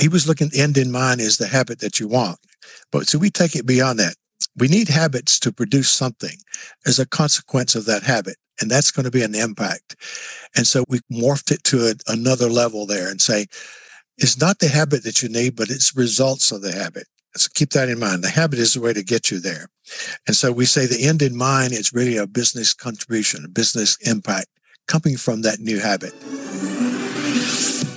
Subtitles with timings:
[0.00, 2.38] he was looking end in mind is the habit that you want.
[2.90, 4.14] But so we take it beyond that.
[4.56, 6.36] We need habits to produce something
[6.86, 8.36] as a consequence of that habit.
[8.60, 9.96] And that's going to be an impact.
[10.56, 13.46] And so we morphed it to a, another level there and say,
[14.18, 17.06] it's not the habit that you need, but it's results of the habit.
[17.36, 18.22] So keep that in mind.
[18.22, 19.68] The habit is the way to get you there.
[20.26, 23.96] And so we say the end in mind is really a business contribution, a business
[24.02, 24.48] impact
[24.88, 26.12] coming from that new habit.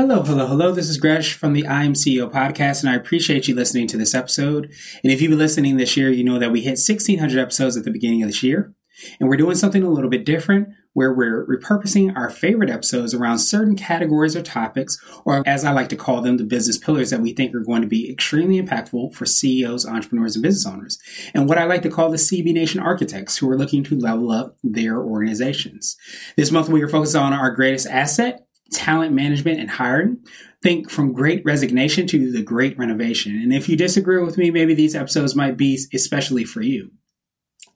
[0.00, 0.72] Hello, hello, hello.
[0.72, 3.98] This is Gresh from the I Am CEO podcast, and I appreciate you listening to
[3.98, 4.72] this episode.
[5.04, 7.84] And if you've been listening this year, you know that we hit 1,600 episodes at
[7.84, 8.72] the beginning of this year.
[9.20, 13.40] And we're doing something a little bit different where we're repurposing our favorite episodes around
[13.40, 17.20] certain categories or topics, or as I like to call them, the business pillars that
[17.20, 20.98] we think are going to be extremely impactful for CEOs, entrepreneurs, and business owners.
[21.34, 24.30] And what I like to call the CB Nation architects who are looking to level
[24.30, 25.98] up their organizations.
[26.38, 30.18] This month, we are focused on our greatest asset, talent management and hiring.
[30.62, 33.36] Think from great resignation to the great renovation.
[33.36, 36.90] And if you disagree with me, maybe these episodes might be especially for you.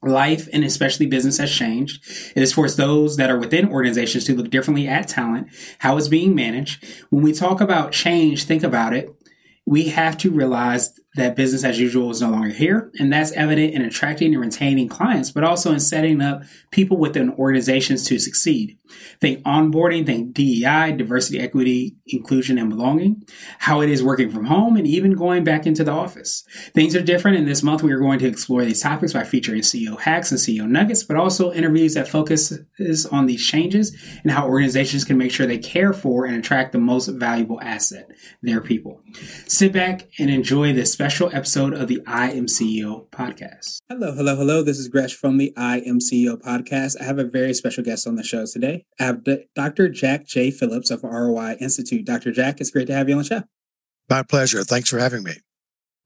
[0.03, 2.05] Life and especially business has changed.
[2.37, 6.09] It has forced those that are within organizations to look differently at talent, how it's
[6.09, 6.85] being managed.
[7.09, 9.09] When we talk about change, think about it.
[9.67, 12.91] We have to realize that business as usual is no longer here.
[12.99, 17.31] And that's evident in attracting and retaining clients, but also in setting up people within
[17.31, 18.79] organizations to succeed.
[19.21, 23.25] Think onboarding, think DEI, diversity, equity, inclusion, and belonging,
[23.59, 26.45] how it is working from home, and even going back into the office.
[26.75, 27.39] Things are different.
[27.39, 30.41] And this month, we are going to explore these topics by featuring CEO hacks and
[30.41, 35.31] CEO nuggets, but also interviews that focuses on these changes and how organizations can make
[35.31, 38.11] sure they care for and attract the most valuable asset,
[38.43, 39.01] their people.
[39.55, 43.77] Sit back and enjoy this special episode of the I Am CEO podcast.
[43.89, 44.65] Hello, hello, hello.
[44.65, 47.01] This is Gresh from the I Am CEO podcast.
[47.01, 48.85] I have a very special guest on the show today.
[48.99, 49.89] I have Dr.
[49.91, 50.51] Jack J.
[50.51, 52.05] Phillips of ROI Institute.
[52.05, 52.33] Dr.
[52.33, 53.43] Jack, it's great to have you on the show.
[54.11, 54.65] My pleasure.
[54.65, 55.35] Thanks for having me.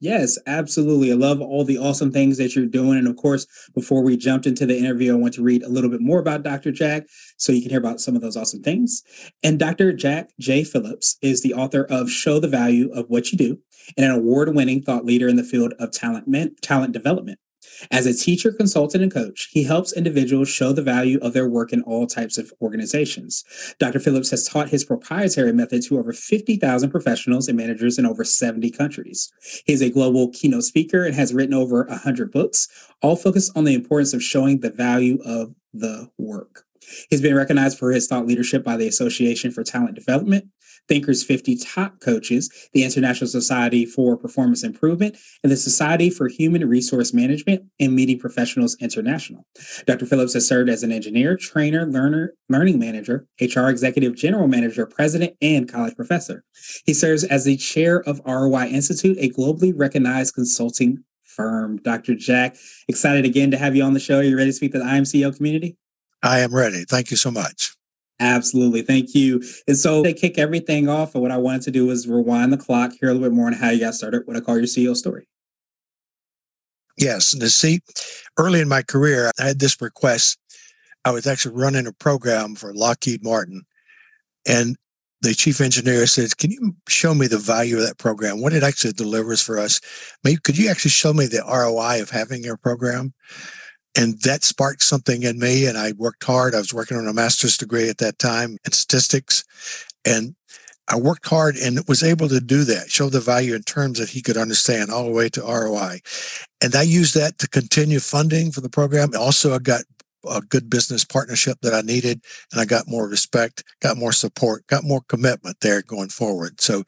[0.00, 1.10] Yes, absolutely.
[1.10, 2.98] I love all the awesome things that you're doing.
[2.98, 5.90] And of course, before we jumped into the interview, I want to read a little
[5.90, 6.70] bit more about Dr.
[6.70, 9.02] Jack so you can hear about some of those awesome things.
[9.42, 9.92] And Dr.
[9.92, 10.62] Jack J.
[10.62, 13.58] Phillips is the author of Show the Value of What You Do
[13.96, 17.40] and an award winning thought leader in the field of talent, talent development.
[17.90, 21.72] As a teacher, consultant, and coach, he helps individuals show the value of their work
[21.72, 23.44] in all types of organizations.
[23.78, 24.00] Dr.
[24.00, 28.70] Phillips has taught his proprietary method to over 50,000 professionals and managers in over 70
[28.70, 29.30] countries.
[29.64, 32.68] He is a global keynote speaker and has written over 100 books,
[33.02, 36.64] all focused on the importance of showing the value of the work.
[37.10, 40.46] He's been recognized for his thought leadership by the Association for Talent Development,
[40.88, 46.66] Thinkers 50 Top Coaches, the International Society for Performance Improvement, and the Society for Human
[46.68, 49.44] Resource Management and Meeting Professionals International.
[49.86, 50.06] Dr.
[50.06, 55.34] Phillips has served as an engineer, trainer, learner, learning manager, HR executive, general manager, president,
[55.42, 56.42] and college professor.
[56.86, 61.76] He serves as the chair of ROI Institute, a globally recognized consulting firm.
[61.78, 62.14] Dr.
[62.14, 62.56] Jack,
[62.88, 64.18] excited again to have you on the show.
[64.18, 65.76] Are you ready to speak to the I Am CEO community?
[66.22, 66.84] I am ready.
[66.84, 67.74] Thank you so much.
[68.20, 68.82] Absolutely.
[68.82, 69.42] Thank you.
[69.68, 71.14] And so they kick everything off.
[71.14, 73.46] And what I wanted to do was rewind the clock, hear a little bit more
[73.46, 75.28] on how you got started, what I call your CEO story.
[76.96, 77.32] Yes.
[77.32, 77.80] And to see,
[78.36, 80.38] early in my career, I had this request.
[81.04, 83.62] I was actually running a program for Lockheed Martin.
[84.46, 84.76] And
[85.20, 88.40] the chief engineer said, Can you show me the value of that program?
[88.40, 89.80] What it actually delivers for us?
[90.24, 93.14] Maybe could you actually show me the ROI of having your program?
[93.98, 95.66] And that sparked something in me.
[95.66, 96.54] And I worked hard.
[96.54, 99.42] I was working on a master's degree at that time in statistics.
[100.04, 100.36] And
[100.86, 104.08] I worked hard and was able to do that, show the value in terms that
[104.08, 105.98] he could understand all the way to ROI.
[106.62, 109.10] And I used that to continue funding for the program.
[109.18, 109.82] Also, I got
[110.30, 112.22] a good business partnership that I needed,
[112.52, 116.60] and I got more respect, got more support, got more commitment there going forward.
[116.60, 116.84] So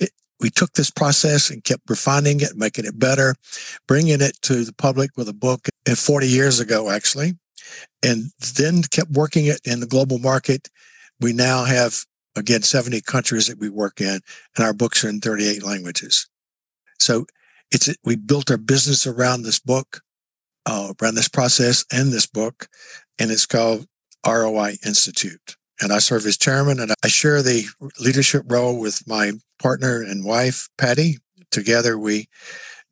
[0.00, 3.34] it, we took this process and kept refining it, making it better,
[3.86, 7.34] bringing it to the public with a book and 40 years ago, actually,
[8.02, 10.68] and then kept working it in the global market.
[11.20, 12.04] We now have,
[12.36, 14.20] again, 70 countries that we work in,
[14.56, 16.28] and our books are in 38 languages.
[16.98, 17.26] So
[17.70, 20.00] it's, we built our business around this book,
[20.66, 22.68] uh, around this process and this book,
[23.18, 23.86] and it's called
[24.26, 27.64] ROI Institute and I serve as chairman and I share the
[27.98, 31.18] leadership role with my partner and wife, Patty.
[31.50, 32.28] Together, we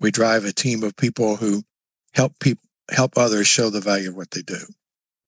[0.00, 1.62] we drive a team of people who
[2.14, 4.58] help people help others show the value of what they do.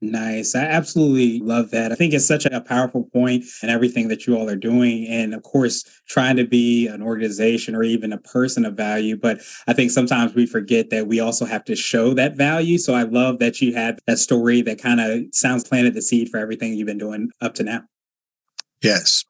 [0.02, 0.54] Nice.
[0.54, 1.92] I absolutely love that.
[1.92, 5.06] I think it's such a powerful and everything that you all are doing.
[5.06, 9.16] And of course, trying to be an organization or even a person of value.
[9.16, 12.78] But I think sometimes we forget that we also have to show that value.
[12.78, 16.30] So I love that you had that story that kind of sounds planted the seed
[16.30, 17.82] for everything you've been doing up to now.
[18.82, 19.24] Yes.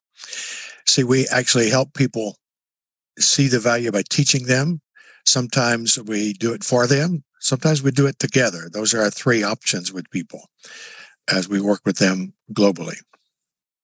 [0.86, 2.36] See, we actually help people
[3.18, 4.80] see the value by teaching them.
[5.26, 7.24] Sometimes we do it for them.
[7.40, 8.68] Sometimes we do it together.
[8.70, 10.48] Those are our three options with people
[11.30, 12.98] as we work with them globally.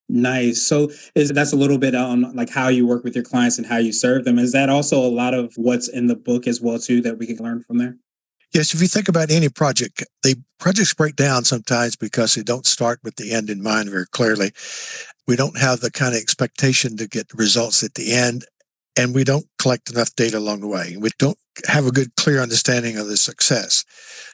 [0.09, 0.63] Nice.
[0.63, 3.67] So is that's a little bit on like how you work with your clients and
[3.67, 4.39] how you serve them.
[4.39, 7.27] Is that also a lot of what's in the book as well too that we
[7.27, 7.97] can learn from there?
[8.55, 12.67] Yes, if you think about any project, the projects break down sometimes because they don't
[12.67, 14.53] start with the end in mind very clearly.
[15.27, 18.45] We don't have the kind of expectation to get results at the end
[18.97, 20.97] and we don't collect enough data along the way.
[20.97, 23.85] We don't have a good, clear understanding of the success.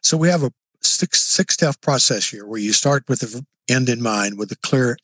[0.03, 3.89] So we have a six, six step process here where you start with the end
[3.89, 4.97] in mind with a clear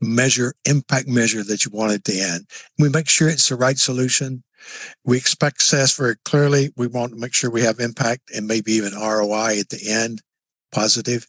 [0.00, 2.46] measure, impact measure that you want at the end.
[2.78, 4.42] We make sure it's the right solution.
[5.04, 6.70] We expect success very clearly.
[6.76, 10.20] We want to make sure we have impact and maybe even ROI at the end,
[10.72, 11.26] positive.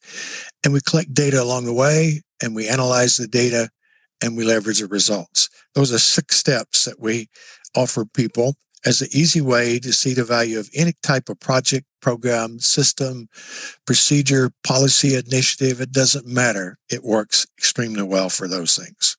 [0.64, 3.70] And we collect data along the way and we analyze the data
[4.22, 5.50] and we leverage the results.
[5.76, 7.30] Those are six steps that we
[7.76, 8.56] offer people
[8.86, 13.28] as an easy way to see the value of any type of project, program, system,
[13.86, 15.82] procedure, policy, initiative.
[15.82, 16.78] It doesn't matter.
[16.90, 19.18] It works extremely well for those things.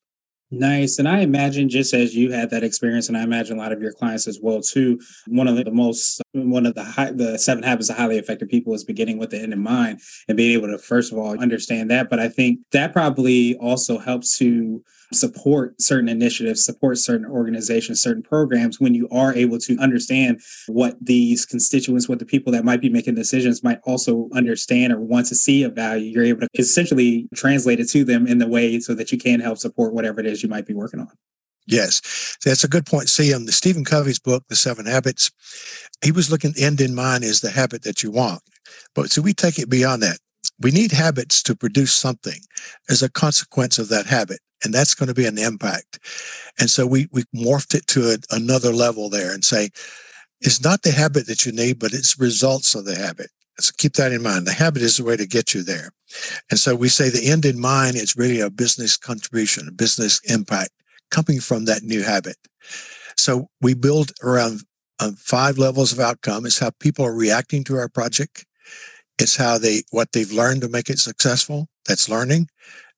[0.51, 0.99] Nice.
[0.99, 3.81] And I imagine just as you had that experience, and I imagine a lot of
[3.81, 4.99] your clients as well too,
[5.29, 8.75] one of the most, one of the high, the seven habits of highly effective people
[8.75, 11.91] is beginning with the end in mind and being able to, first of all, understand
[11.91, 12.09] that.
[12.09, 14.83] But I think that probably also helps to
[15.13, 20.97] support certain initiatives, support certain organizations, certain programs when you are able to understand what
[21.01, 25.27] these constituents, what the people that might be making decisions might also understand or want
[25.27, 26.13] to see a value.
[26.13, 29.41] You're able to essentially translate it to them in the way so that you can
[29.41, 31.09] help support whatever it is you might be working on.
[31.67, 33.09] Yes, that's a good point.
[33.09, 35.31] See, in the Stephen Covey's book, The Seven Habits,
[36.03, 38.43] he was looking end in mind is the habit that you want.
[38.95, 40.19] But so we take it beyond that.
[40.59, 42.41] We need habits to produce something
[42.89, 45.99] as a consequence of that habit and that's going to be an impact.
[46.59, 49.71] And so we we morphed it to a, another level there and say
[50.41, 53.31] it's not the habit that you need, but it's results of the habit.
[53.59, 54.47] So keep that in mind.
[54.47, 55.91] The habit is the way to get you there.
[56.51, 60.21] And so we say the end in mind is really a business contribution, a business
[60.25, 60.71] impact
[61.11, 62.37] coming from that new habit.
[63.17, 64.61] So we build around
[64.99, 66.47] uh, five levels of outcome.
[66.47, 68.47] It's how people are reacting to our project.
[69.19, 71.69] It's how they, what they've learned to make it successful.
[71.87, 72.49] That's learning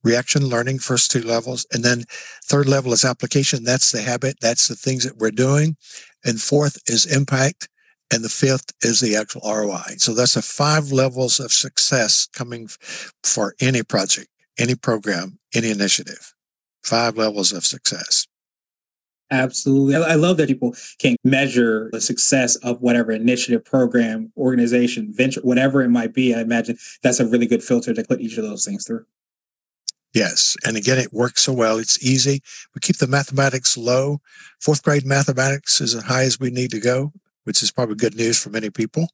[0.03, 2.03] reaction learning first two levels and then
[2.45, 5.75] third level is application that's the habit that's the things that we're doing
[6.25, 7.69] and fourth is impact
[8.11, 12.67] and the fifth is the actual roi so that's the five levels of success coming
[13.23, 14.27] for any project
[14.59, 16.32] any program any initiative
[16.83, 18.27] five levels of success
[19.33, 19.95] Absolutely.
[19.95, 25.81] I love that people can measure the success of whatever initiative, program, organization, venture, whatever
[25.81, 26.35] it might be.
[26.35, 29.05] I imagine that's a really good filter to put each of those things through.
[30.13, 30.55] Yes.
[30.65, 31.79] And again, it works so well.
[31.79, 32.43] It's easy.
[32.75, 34.21] We keep the mathematics low.
[34.61, 37.11] Fourth grade mathematics is as high as we need to go,
[37.45, 39.07] which is probably good news for many people.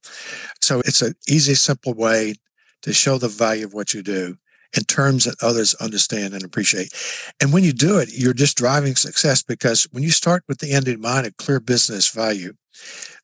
[0.59, 2.35] So it's an easy, simple way
[2.81, 4.37] to show the value of what you do
[4.75, 6.93] in terms that others understand and appreciate.
[7.41, 10.71] And when you do it, you're just driving success because when you start with the
[10.71, 12.53] end in mind, a clear business value,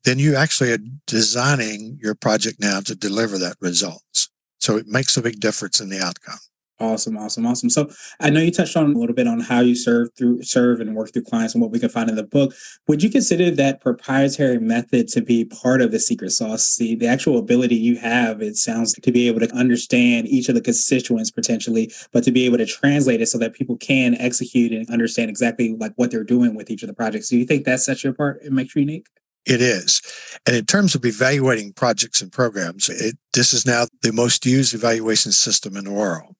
[0.03, 4.29] then you actually are designing your project now to deliver that results.
[4.59, 6.39] So it makes a big difference in the outcome.
[6.77, 7.70] Awesome, awesome, awesome.
[7.70, 7.89] So
[8.20, 10.94] I know you touched on a little bit on how you serve through serve and
[10.94, 12.53] work through clients and what we can find in the book.
[12.88, 16.75] Would you consider that proprietary method to be part of the secret sauce?
[16.75, 20.55] The the actual ability you have, it sounds to be able to understand each of
[20.55, 24.74] the constituents potentially, but to be able to translate it so that people can execute
[24.74, 27.29] and understand exactly like what they're doing with each of the projects.
[27.29, 29.08] Do you think that sets you apart and makes you unique?
[29.46, 30.01] It is.
[30.46, 34.74] And in terms of evaluating projects and programs, it, this is now the most used
[34.74, 36.36] evaluation system in the world.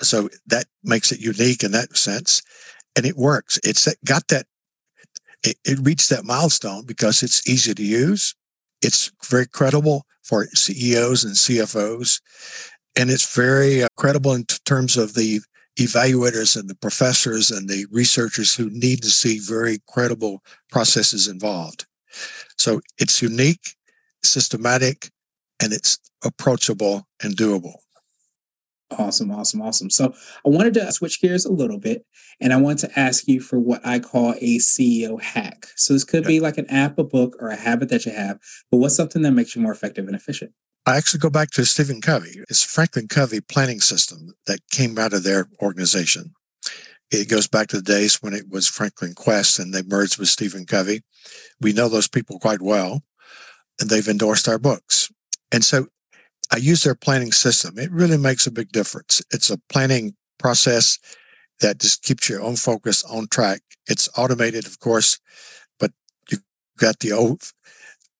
[0.00, 2.42] So that makes it unique in that sense.
[2.96, 3.58] And it works.
[3.64, 4.46] It's got that,
[5.42, 8.34] it, it reached that milestone because it's easy to use.
[8.82, 12.20] It's very credible for CEOs and CFOs.
[12.96, 15.40] And it's very uh, credible in terms of the
[15.78, 21.84] evaluators and the professors and the researchers who need to see very credible processes involved.
[22.56, 23.74] So it's unique,
[24.22, 25.10] systematic,
[25.62, 27.74] and it's approachable and doable.
[28.98, 29.90] Awesome, awesome, awesome.
[29.90, 30.14] So
[30.44, 32.06] I wanted to switch gears a little bit
[32.40, 35.66] and I want to ask you for what I call a CEO hack.
[35.74, 36.34] So this could okay.
[36.34, 38.38] be like an app, a book, or a habit that you have,
[38.70, 40.52] but what's something that makes you more effective and efficient?
[40.86, 42.44] I actually go back to Stephen Covey.
[42.48, 46.32] It's Franklin Covey planning system that came out of their organization.
[47.10, 50.28] It goes back to the days when it was Franklin Quest and they merged with
[50.28, 51.02] Stephen Covey.
[51.60, 53.02] We know those people quite well
[53.80, 55.10] and they've endorsed our books.
[55.50, 55.88] And so
[56.52, 57.78] I use their planning system.
[57.78, 59.22] It really makes a big difference.
[59.32, 60.98] It's a planning process
[61.60, 63.62] that just keeps your own focus on track.
[63.88, 65.18] It's automated, of course,
[65.78, 65.90] but
[66.30, 66.42] you've
[66.78, 67.42] got the old,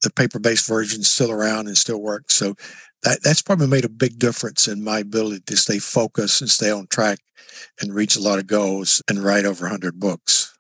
[0.03, 2.35] the paper-based version still around and still works.
[2.35, 2.55] So
[3.03, 6.71] that, that's probably made a big difference in my ability to stay focused and stay
[6.71, 7.19] on track
[7.81, 10.56] and reach a lot of goals and write over 100 books.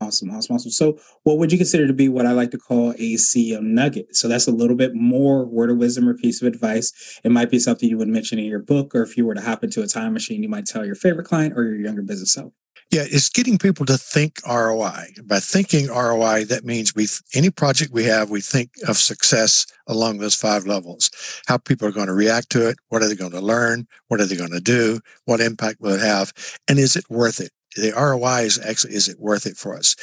[0.00, 0.70] Awesome, awesome, awesome.
[0.70, 4.14] So, what would you consider to be what I like to call a CEO nugget?
[4.14, 7.18] So, that's a little bit more word of wisdom or piece of advice.
[7.24, 9.40] It might be something you would mention in your book, or if you were to
[9.40, 12.34] hop into a time machine, you might tell your favorite client or your younger business
[12.34, 12.52] self.
[12.92, 15.06] Yeah, it's getting people to think ROI.
[15.24, 20.18] By thinking ROI, that means we any project we have, we think of success along
[20.18, 21.10] those five levels.
[21.46, 24.20] How people are going to react to it, what are they going to learn, what
[24.20, 26.32] are they going to do, what impact will it have,
[26.68, 27.50] and is it worth it?
[27.76, 29.96] The ROI is actually is it worth it for us?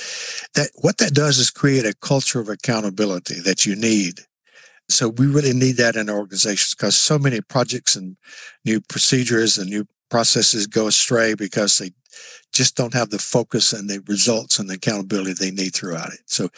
[0.55, 4.21] That what that does is create a culture of accountability that you need.
[4.89, 8.17] So we really need that in organizations because so many projects and
[8.65, 11.91] new procedures and new processes go astray because they
[12.51, 16.19] just don't have the focus and the results and the accountability they need throughout it.
[16.25, 16.49] So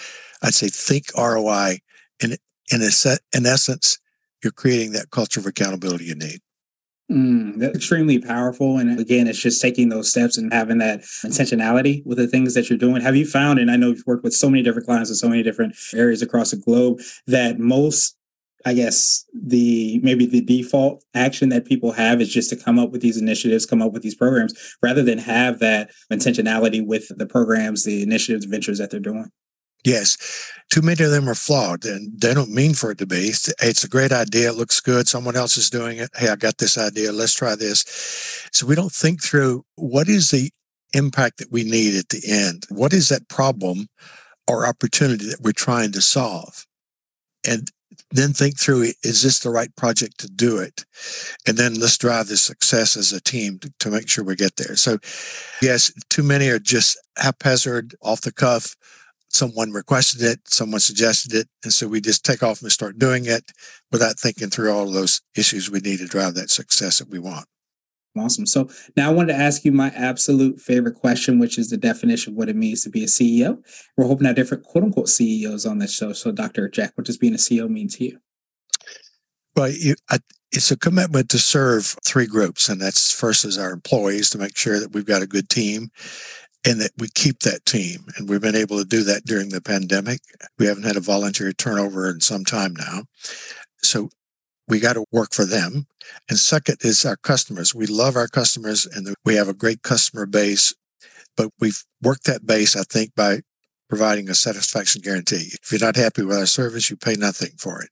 [0.41, 1.79] I'd say think ROI
[2.21, 2.35] in
[2.71, 3.99] in a set in essence,
[4.43, 6.39] you're creating that culture of accountability you need.
[7.11, 8.77] Mm, that's extremely powerful.
[8.77, 12.69] And again, it's just taking those steps and having that intentionality with the things that
[12.69, 13.01] you're doing.
[13.01, 15.29] Have you found, and I know you've worked with so many different clients in so
[15.29, 18.17] many different areas across the globe, that most
[18.67, 22.89] I guess the maybe the default action that people have is just to come up
[22.89, 27.27] with these initiatives, come up with these programs, rather than have that intentionality with the
[27.27, 29.29] programs, the initiatives, ventures that they're doing.
[29.85, 30.17] Yes,
[30.71, 33.27] too many of them are flawed and they don't mean for it to be.
[33.27, 34.49] It's, a great idea.
[34.49, 35.07] It looks good.
[35.07, 36.09] Someone else is doing it.
[36.15, 37.11] Hey, I got this idea.
[37.11, 37.85] Let's try this.
[38.51, 40.49] So we don't think through what is the
[40.93, 42.63] impact that we need at the end?
[42.69, 43.87] What is that problem
[44.47, 46.65] or opportunity that we're trying to solve?
[47.47, 47.69] And
[48.09, 50.83] then think through is this the right project to do it?
[51.47, 54.55] And then let's drive the success as a team to, to make sure we get
[54.55, 54.75] there.
[54.75, 54.97] So,
[55.61, 58.75] yes, too many are just haphazard, off the cuff
[59.29, 61.47] someone requested it, someone suggested it.
[61.63, 63.51] And so we just take off and start doing it
[63.91, 67.19] without thinking through all of those issues we need to drive that success that we
[67.19, 67.45] want.
[68.17, 68.45] Awesome.
[68.45, 72.31] So now I wanted to ask you my absolute favorite question, which is the definition
[72.31, 73.57] of what it means to be a CEO.
[73.97, 76.13] We're hoping to have different quote unquote CEOs on this show.
[76.13, 76.69] So, Dr.
[76.69, 78.19] Jack, what does being a CEO mean to you?
[79.57, 80.19] Well, you, I,
[80.53, 82.69] it's a commitment to serve three groups.
[82.69, 85.89] And that's first is our employees to make sure that we've got a good team
[86.65, 88.05] and that we keep that team.
[88.17, 90.19] And we've been able to do that during the pandemic.
[90.57, 93.03] We haven't had a voluntary turnover in some time now.
[93.83, 94.09] So
[94.67, 95.85] we got to work for them.
[96.27, 97.75] And second is our customers.
[97.75, 100.73] We love our customers and we have a great customer base,
[101.37, 103.41] but we've worked that base, I think, by
[103.87, 105.51] providing a satisfaction guarantee.
[105.61, 107.89] If you're not happy with our service, you pay nothing for it.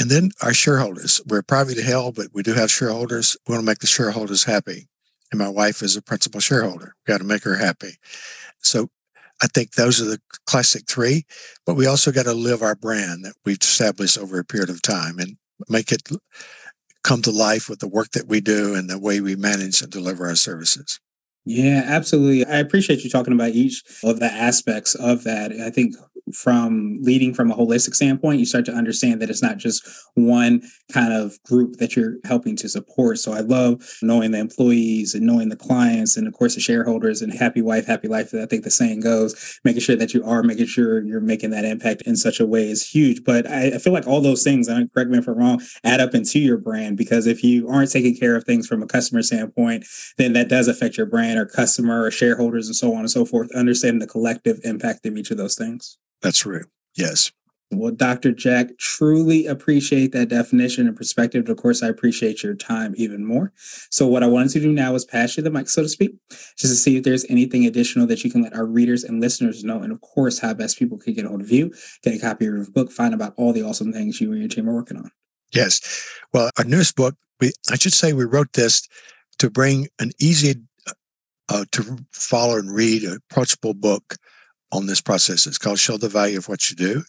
[0.00, 1.20] And then our shareholders.
[1.26, 3.36] We're privately held, but we do have shareholders.
[3.46, 4.88] We want to make the shareholders happy
[5.34, 6.94] and my wife is a principal shareholder.
[7.06, 7.96] We Got to make her happy.
[8.62, 8.88] So
[9.42, 11.24] I think those are the classic three,
[11.66, 14.80] but we also got to live our brand that we've established over a period of
[14.80, 15.36] time and
[15.68, 16.08] make it
[17.02, 19.90] come to life with the work that we do and the way we manage and
[19.90, 21.00] deliver our services.
[21.44, 22.46] Yeah, absolutely.
[22.46, 25.52] I appreciate you talking about each of the aspects of that.
[25.52, 25.96] I think
[26.32, 30.62] from leading from a holistic standpoint, you start to understand that it's not just one
[30.92, 33.18] kind of group that you're helping to support.
[33.18, 37.20] So I love knowing the employees and knowing the clients and of course the shareholders
[37.20, 38.32] and happy wife, happy life.
[38.34, 41.64] I think the saying goes, making sure that you are making sure you're making that
[41.64, 43.24] impact in such a way is huge.
[43.24, 46.00] But I, I feel like all those things, and correct me if I'm wrong, add
[46.00, 49.22] up into your brand because if you aren't taking care of things from a customer
[49.22, 49.84] standpoint,
[50.16, 53.24] then that does affect your brand or customer or shareholders and so on and so
[53.24, 53.54] forth.
[53.54, 55.98] Understanding the collective impact of each of those things.
[56.22, 56.64] That's right.
[56.96, 57.32] Yes.
[57.70, 58.32] Well, Dr.
[58.32, 61.48] Jack, truly appreciate that definition and perspective.
[61.48, 63.52] Of course, I appreciate your time even more.
[63.90, 66.14] So, what I wanted to do now is pass you the mic, so to speak,
[66.30, 69.64] just to see if there's anything additional that you can let our readers and listeners
[69.64, 69.80] know.
[69.80, 72.46] And of course, how best people could get a hold of you, get a copy
[72.46, 74.96] of your book, find about all the awesome things you and your team are working
[74.96, 75.10] on.
[75.52, 76.08] Yes.
[76.32, 78.86] Well, our newest book, we, I should say we wrote this
[79.38, 80.56] to bring an easy
[81.48, 84.16] uh, to follow and read, approachable book
[84.74, 85.46] on this process.
[85.46, 87.02] It's called Show the Value of What You Do.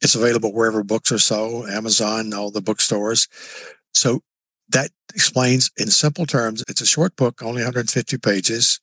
[0.00, 3.28] It's available wherever books are sold, Amazon, all the bookstores.
[3.92, 4.20] So
[4.70, 6.64] that explains in simple terms.
[6.68, 8.80] It's a short book, only 150 pages,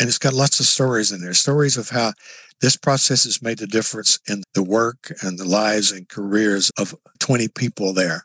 [0.00, 1.34] and it's got lots of stories in there.
[1.34, 2.12] Stories of how
[2.60, 6.94] this process has made a difference in the work and the lives and careers of
[7.20, 8.24] 20 people there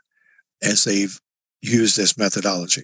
[0.61, 1.19] as they've
[1.61, 2.83] used this methodology.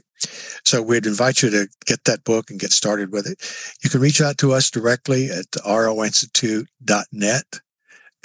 [0.65, 3.41] So we'd invite you to get that book and get started with it.
[3.83, 7.59] You can reach out to us directly at roiinstitute.net.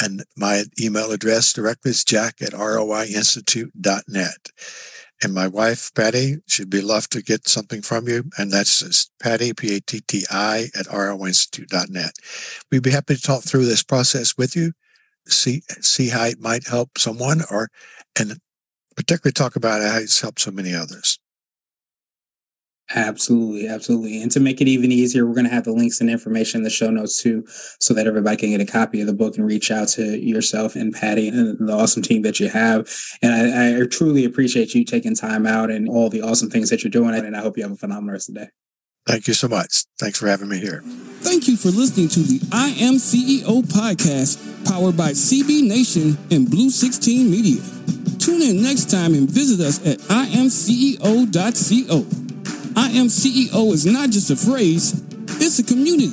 [0.01, 4.49] And my email address directly is jack at roiinstitute.net.
[5.21, 8.31] And my wife, Patty, she'd be love to get something from you.
[8.39, 12.13] And that's Patty, P-A-T-T-I at roiinstitute.net.
[12.71, 14.75] We'd be happy to talk through this process with you,
[15.27, 17.69] see, see how it might help someone or,
[18.17, 18.39] and
[18.99, 21.21] particularly talk about how it's helped so many others.
[22.97, 24.21] Absolutely, absolutely.
[24.21, 26.65] And to make it even easier, we're going to have the links and information in
[26.65, 27.45] the show notes too,
[27.79, 30.75] so that everybody can get a copy of the book and reach out to yourself
[30.75, 32.91] and Patty and the awesome team that you have.
[33.23, 36.83] And I, I truly appreciate you taking time out and all the awesome things that
[36.83, 37.15] you're doing.
[37.15, 38.51] And I hope you have a phenomenal rest of the day.
[39.09, 39.85] Thank you so much.
[39.99, 40.83] Thanks for having me here.
[41.25, 44.37] Thank you for listening to the I Am CEO podcast,
[44.69, 47.63] powered by CB Nation and Blue 16 Media.
[48.19, 51.97] Tune in next time and visit us at iamceo.co.
[52.77, 55.03] I am CEO is not just a phrase,
[55.41, 56.13] it's a community.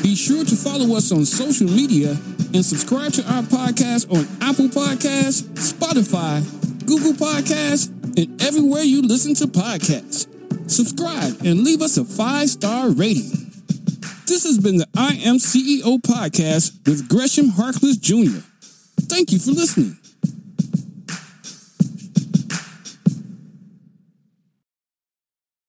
[0.00, 2.10] Be sure to follow us on social media
[2.54, 6.46] and subscribe to our podcast on Apple Podcasts, Spotify,
[6.86, 10.29] Google Podcasts, and everywhere you listen to podcasts.
[10.70, 13.50] Subscribe and leave us a five star rating.
[14.26, 18.38] This has been the I Am CEO podcast with Gresham Harkless Jr.
[19.00, 19.99] Thank you for listening.